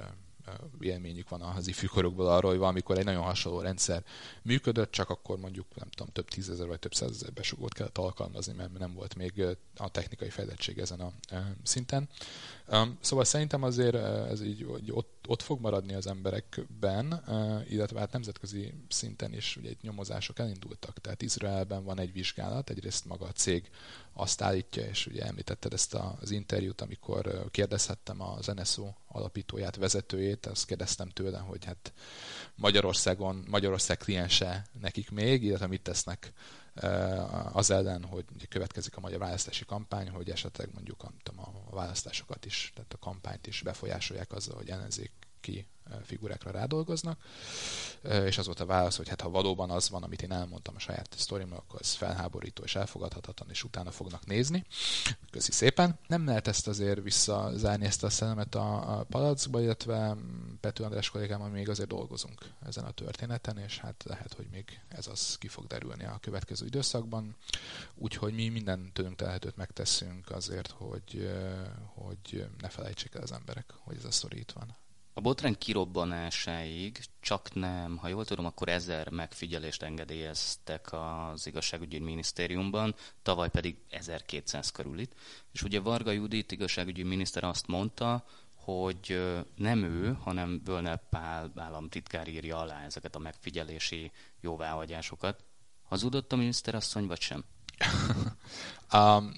[0.80, 4.04] élményük van az ifjúkorokból arról, hogy valamikor egy nagyon hasonló rendszer
[4.42, 8.78] működött, csak akkor mondjuk nem tudom, több tízezer vagy több százezer besugót kellett alkalmazni, mert
[8.78, 9.42] nem volt még
[9.76, 11.12] a technikai fejlettség ezen a
[11.62, 12.08] szinten.
[13.00, 13.94] Szóval szerintem azért
[14.30, 17.24] ez így ott, ott fog maradni az emberekben,
[17.68, 21.00] illetve hát nemzetközi szinten is ugye itt nyomozások elindultak.
[21.00, 23.70] Tehát Izraelben van egy vizsgálat, egyrészt maga a cég
[24.14, 30.66] azt állítja, és ugye említetted ezt az interjút, amikor kérdezhettem az NSO alapítóját, vezetőjét, azt
[30.66, 31.92] kérdeztem tőle, hogy hát
[32.54, 36.32] Magyarországon, Magyarország kliense nekik még, illetve mit tesznek
[37.52, 42.72] az ellen, hogy következik a magyar választási kampány, hogy esetleg mondjuk tudom, a választásokat is,
[42.74, 44.70] tehát a kampányt is befolyásolják azzal, hogy
[45.44, 45.66] ellenzéki
[46.04, 47.20] figurákra rádolgoznak,
[48.24, 50.78] és az volt a válasz, hogy hát ha valóban az van, amit én elmondtam a
[50.78, 54.64] saját sztorimnak, akkor az felháborító és elfogadhatatlan, és utána fognak nézni.
[55.30, 55.98] Köszi szépen.
[56.06, 60.16] Nem lehet ezt azért visszazárni ezt a szellemet a, a palackba, illetve
[60.60, 65.06] Pető András kollégámmal még azért dolgozunk ezen a történeten, és hát lehet, hogy még ez
[65.06, 67.36] az ki fog derülni a következő időszakban.
[67.94, 71.30] Úgyhogy mi minden tőlünk telhetőt megteszünk azért, hogy,
[71.94, 74.76] hogy ne felejtsék el az emberek, hogy ez a sztori itt van.
[75.16, 82.94] A botrány kirobbanásáig csak nem, ha jól tudom, akkor ezer megfigyelést engedélyeztek az igazságügyi minisztériumban,
[83.22, 85.12] tavaly pedig 1200 körül itt.
[85.52, 88.24] És ugye Varga Judit igazságügyi miniszter azt mondta,
[88.54, 89.20] hogy
[89.56, 95.44] nem ő, hanem Völner Pál államtitkár írja alá ezeket a megfigyelési jóváhagyásokat.
[95.82, 97.44] Hazudott a miniszterasszony, vagy sem?
[98.92, 99.32] um,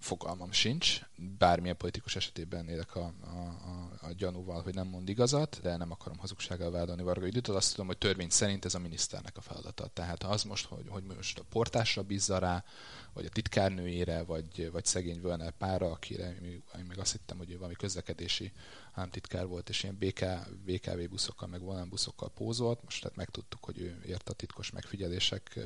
[0.00, 1.00] fogalmam sincs.
[1.38, 5.90] Bármilyen politikus esetében élek a, a, a, a gyanúval, hogy nem mond igazat, de nem
[5.90, 7.48] akarom hazugsággal vádolni Varga Judit.
[7.48, 9.86] Azt tudom, hogy törvény szerint ez a miniszternek a feladata.
[9.86, 12.64] Tehát az most, hogy, hogy most a portásra bízza rá,
[13.12, 16.36] vagy a titkárnőjére, vagy, vagy szegény Völner pára, akire
[16.78, 18.52] én még azt hittem, hogy ő valami közlekedési
[18.98, 20.24] államtitkár volt, és ilyen BK,
[20.64, 22.84] BKV buszokkal, meg volán buszokkal pózolt.
[22.84, 25.58] Most tehát megtudtuk, hogy ő ért a titkos megfigyelések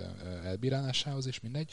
[0.44, 1.72] elbírálásához, és mindegy.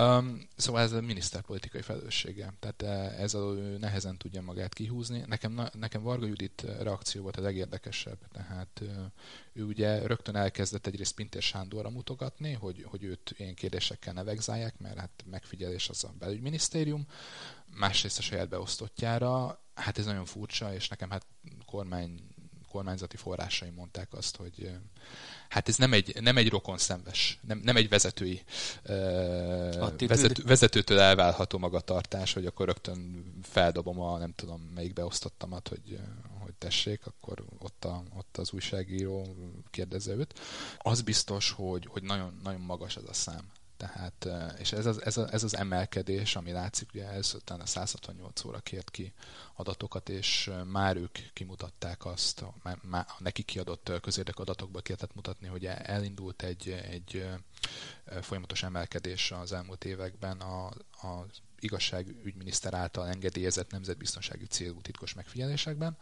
[0.00, 2.54] Um, szóval ez a miniszterpolitikai felelőssége.
[2.60, 2.82] Tehát
[3.18, 5.24] ez a ő nehezen tudja magát kihúzni.
[5.26, 8.18] Nekem, nekem Varga Judit reakció volt a legérdekesebb.
[8.32, 8.82] Tehát
[9.52, 14.78] ő ugye rögtön elkezdett egyrészt Pintér Sándorra mutogatni, hogy, hogy őt ilyen kérdésekkel ne vegzálják,
[14.78, 17.06] mert hát megfigyelés az a belügyminisztérium,
[17.74, 19.60] másrészt a saját beosztottjára.
[19.74, 21.26] Hát ez nagyon furcsa, és nekem hát
[21.66, 22.32] kormány
[22.72, 24.70] kormányzati forrásai mondták azt, hogy
[25.48, 28.42] hát ez nem egy, nem egy rokon szemves, nem, nem egy vezetői
[29.98, 35.98] vezető, vezetőtől elválható magatartás, hogy akkor rögtön feldobom a nem tudom melyik beosztottamat, hogy,
[36.38, 39.36] hogy tessék, akkor ott, a, ott az újságíró
[39.70, 40.38] kérdezze őt.
[40.78, 43.50] Az biztos, hogy, hogy nagyon, nagyon magas ez a szám.
[43.82, 48.44] Tehát, és ez az, ez, a, ez az emelkedés, ami látszik, ugye ez a 168
[48.44, 49.12] óra kért ki
[49.54, 55.66] adatokat, és már ők kimutatták azt, már, a neki kiadott közérdek adatokból kellett mutatni, hogy
[55.66, 57.26] elindult egy, egy
[58.20, 60.66] folyamatos emelkedés az elmúlt években a,
[61.08, 61.26] a
[61.62, 65.96] igazságügyminiszter által engedélyezett nemzetbiztonsági célú titkos megfigyelésekben.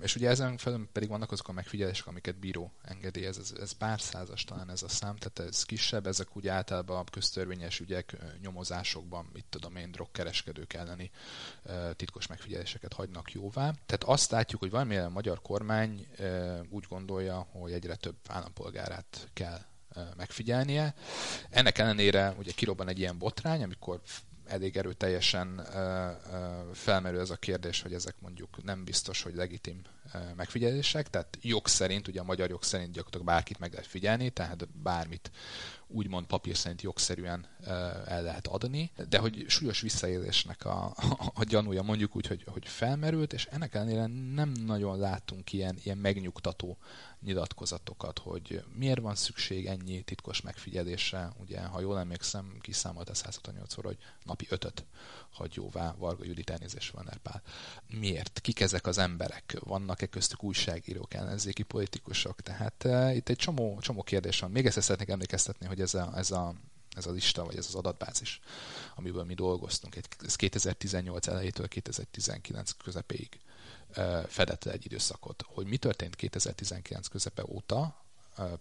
[0.00, 3.38] És ugye ezen felül pedig vannak azok a megfigyelések, amiket bíró engedélyez.
[3.38, 7.04] Ez, ez pár százas talán ez a szám, tehát ez kisebb, ezek ugye általában a
[7.04, 11.10] köztörvényes ügyek nyomozásokban, mit tudom én, drogkereskedők elleni
[11.96, 13.74] titkos megfigyeléseket hagynak jóvá.
[13.86, 16.06] Tehát azt látjuk, hogy valamilyen magyar kormány
[16.68, 19.60] úgy gondolja, hogy egyre több állampolgárát kell
[20.16, 20.94] megfigyelnie.
[21.50, 24.00] Ennek ellenére ugye kirobban egy ilyen botrány, amikor
[24.50, 25.66] elég erőteljesen
[26.72, 29.82] felmerül ez a kérdés, hogy ezek mondjuk nem biztos, hogy legitim
[30.36, 34.68] megfigyelések, tehát jog szerint, ugye a magyar jog szerint gyakorlatilag bárkit meg lehet figyelni, tehát
[34.68, 35.30] bármit
[35.92, 37.46] úgymond papír szerint jogszerűen
[38.06, 42.68] el lehet adni, de hogy súlyos visszaélésnek a, a, a gyanúja mondjuk úgy, hogy, hogy
[42.68, 46.78] felmerült, és ennek ellenére nem nagyon látunk ilyen, ilyen megnyugtató
[47.20, 51.32] nyilatkozatokat, hogy miért van szükség ennyi titkos megfigyelésre.
[51.40, 54.84] Ugye, ha jól emlékszem, kiszámolta 168 szor, hogy napi ötöt
[55.32, 57.42] hagy jóvá Varga Judit elnézés van Pál.
[57.86, 58.40] Miért?
[58.40, 59.56] Kik ezek az emberek?
[59.60, 62.40] Vannak-e köztük újságírók, ellenzéki politikusok?
[62.40, 64.50] Tehát uh, itt egy csomó, csomó kérdés van.
[64.50, 66.54] Még ezt szeretnék emlékeztetni, hogy ez a, ez a
[66.96, 68.40] ez a lista, vagy ez az adatbázis,
[68.94, 69.96] amiből mi dolgoztunk.
[70.24, 73.40] Ez 2018 elejétől 2019 közepéig
[74.26, 75.44] fedett le egy időszakot.
[75.46, 78.04] Hogy mi történt 2019 közepe óta,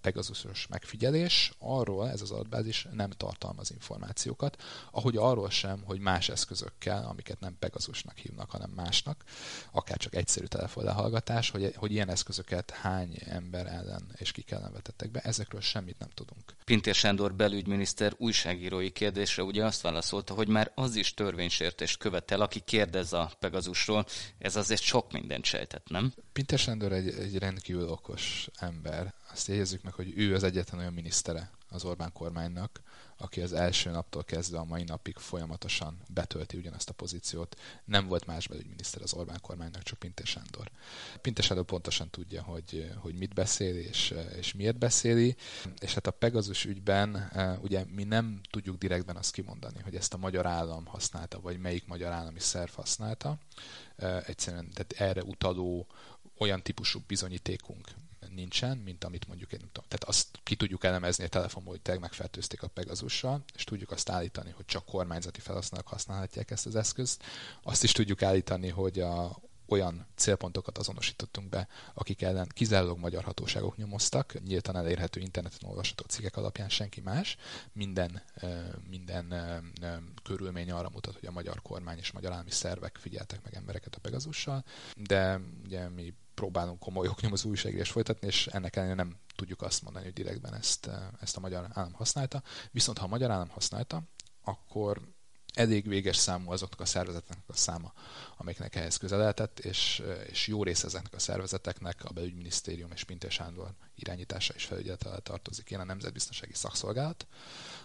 [0.02, 7.06] Pegasusos megfigyelés, arról ez az adatbázis nem tartalmaz információkat, ahogy arról sem, hogy más eszközökkel,
[7.06, 9.24] amiket nem Pegasusnak hívnak, hanem másnak,
[9.72, 15.12] akár csak egyszerű telefonlehallgatás, hogy, hogy ilyen eszközöket hány ember ellen és kik ellen vetettek
[15.12, 16.56] be, ezekről semmit nem tudunk.
[16.66, 22.60] Pintér Sándor belügyminiszter újságírói kérdésre ugye azt válaszolta, hogy már az is törvénysértést követel, aki
[22.60, 24.06] kérdez a Pegasusról,
[24.38, 26.14] ez azért sok mindent sejtett, nem?
[26.34, 30.94] Pintér Sándor egy, egy rendkívül okos ember, azt jegyezzük meg, hogy ő az egyetlen olyan
[30.94, 32.82] minisztere az Orbán kormánynak,
[33.18, 37.60] aki az első naptól kezdve a mai napig folyamatosan betölti ugyanazt a pozíciót.
[37.86, 40.72] Nem volt más belügyminiszter az Orbán kormánynak, csak Pintér Sándor.
[41.22, 45.36] Pintér Sándor pontosan tudja, hogy, hogy mit beszél és, és miért beszéli,
[45.80, 50.18] és hát a Pegasus ügyben ugye mi nem tudjuk direktben azt kimondani, hogy ezt a
[50.18, 53.38] magyar állam használta, vagy melyik magyar állami szerv használta.
[54.26, 55.88] Egyszerűen tehát erre utaló
[56.38, 57.88] olyan típusú bizonyítékunk
[58.36, 59.89] nincsen, mint amit mondjuk én nem tudom.
[59.89, 61.30] Tehát azt ki tudjuk elemezni a
[61.82, 66.76] tényleg megfertőzték a Pegasussal, és tudjuk azt állítani, hogy csak kormányzati felhasználók használhatják ezt az
[66.76, 67.24] eszközt.
[67.63, 69.39] Azt is tudjuk állítani, hogy a,
[69.70, 76.38] olyan célpontokat azonosítottunk be, akik ellen kizárólag magyar hatóságok nyomoztak, nyíltan elérhető interneten olvasható cikkek
[76.38, 77.38] alapján senki más.
[77.74, 78.22] Minden,
[78.89, 79.34] minden
[80.24, 84.00] körülmény arra mutat, hogy a magyar kormány és magyar állami szervek figyeltek meg embereket a
[84.00, 84.63] Pegasussal,
[84.96, 90.06] de ugye mi próbálunk komoly oknyomozó újságírás folytatni, és ennek ellenére nem tudjuk azt mondani,
[90.06, 90.89] hogy direktben ezt,
[91.21, 92.43] ezt a magyar állam használta.
[92.71, 94.02] Viszont ha a magyar állam használta,
[94.43, 95.02] akkor
[95.54, 97.94] elég véges számú azoknak a szervezeteknek a száma,
[98.38, 103.74] amiknek ehhez közeledett, és, és jó része ezeknek a szervezeteknek a belügyminisztérium és Pintér Sándor
[103.96, 105.72] irányítása és felügyelete tartozik.
[105.72, 107.28] Én a Nemzetbiztonsági Szakszolgálat,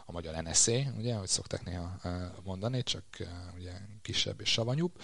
[0.07, 2.01] a magyar NSA, ugye, ahogy szokták néha
[2.45, 3.05] mondani, csak
[3.59, 3.73] ugye
[4.03, 5.01] kisebb és savanyúbb,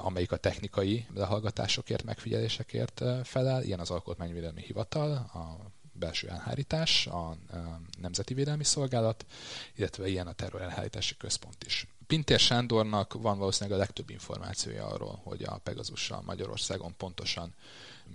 [0.00, 7.36] amelyik a technikai lehallgatásokért, megfigyelésekért felel, ilyen az Alkotmányvédelmi Hivatal, a belső elhárítás, a
[8.00, 9.26] Nemzeti Védelmi Szolgálat,
[9.76, 11.86] illetve ilyen a terrorelhárítási központ is.
[12.06, 17.54] Pintér Sándornak van valószínűleg a legtöbb információja arról, hogy a Pegazussal Magyarországon pontosan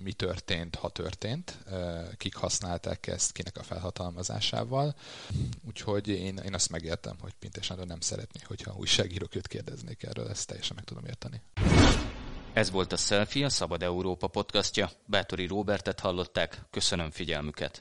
[0.03, 1.57] mi történt, ha történt,
[2.17, 4.95] kik használták ezt, kinek a felhatalmazásával.
[5.67, 10.29] Úgyhogy én, én azt megértem, hogy Pintér Sándor nem szeretné, hogyha újságírók őt kérdeznék erről,
[10.29, 11.41] ezt teljesen meg tudom érteni.
[12.57, 14.89] Ez volt a Selfie, a Szabad Európa podcastja.
[15.05, 16.61] Bátori Robertet hallották.
[16.71, 17.75] Köszönöm figyelmüket.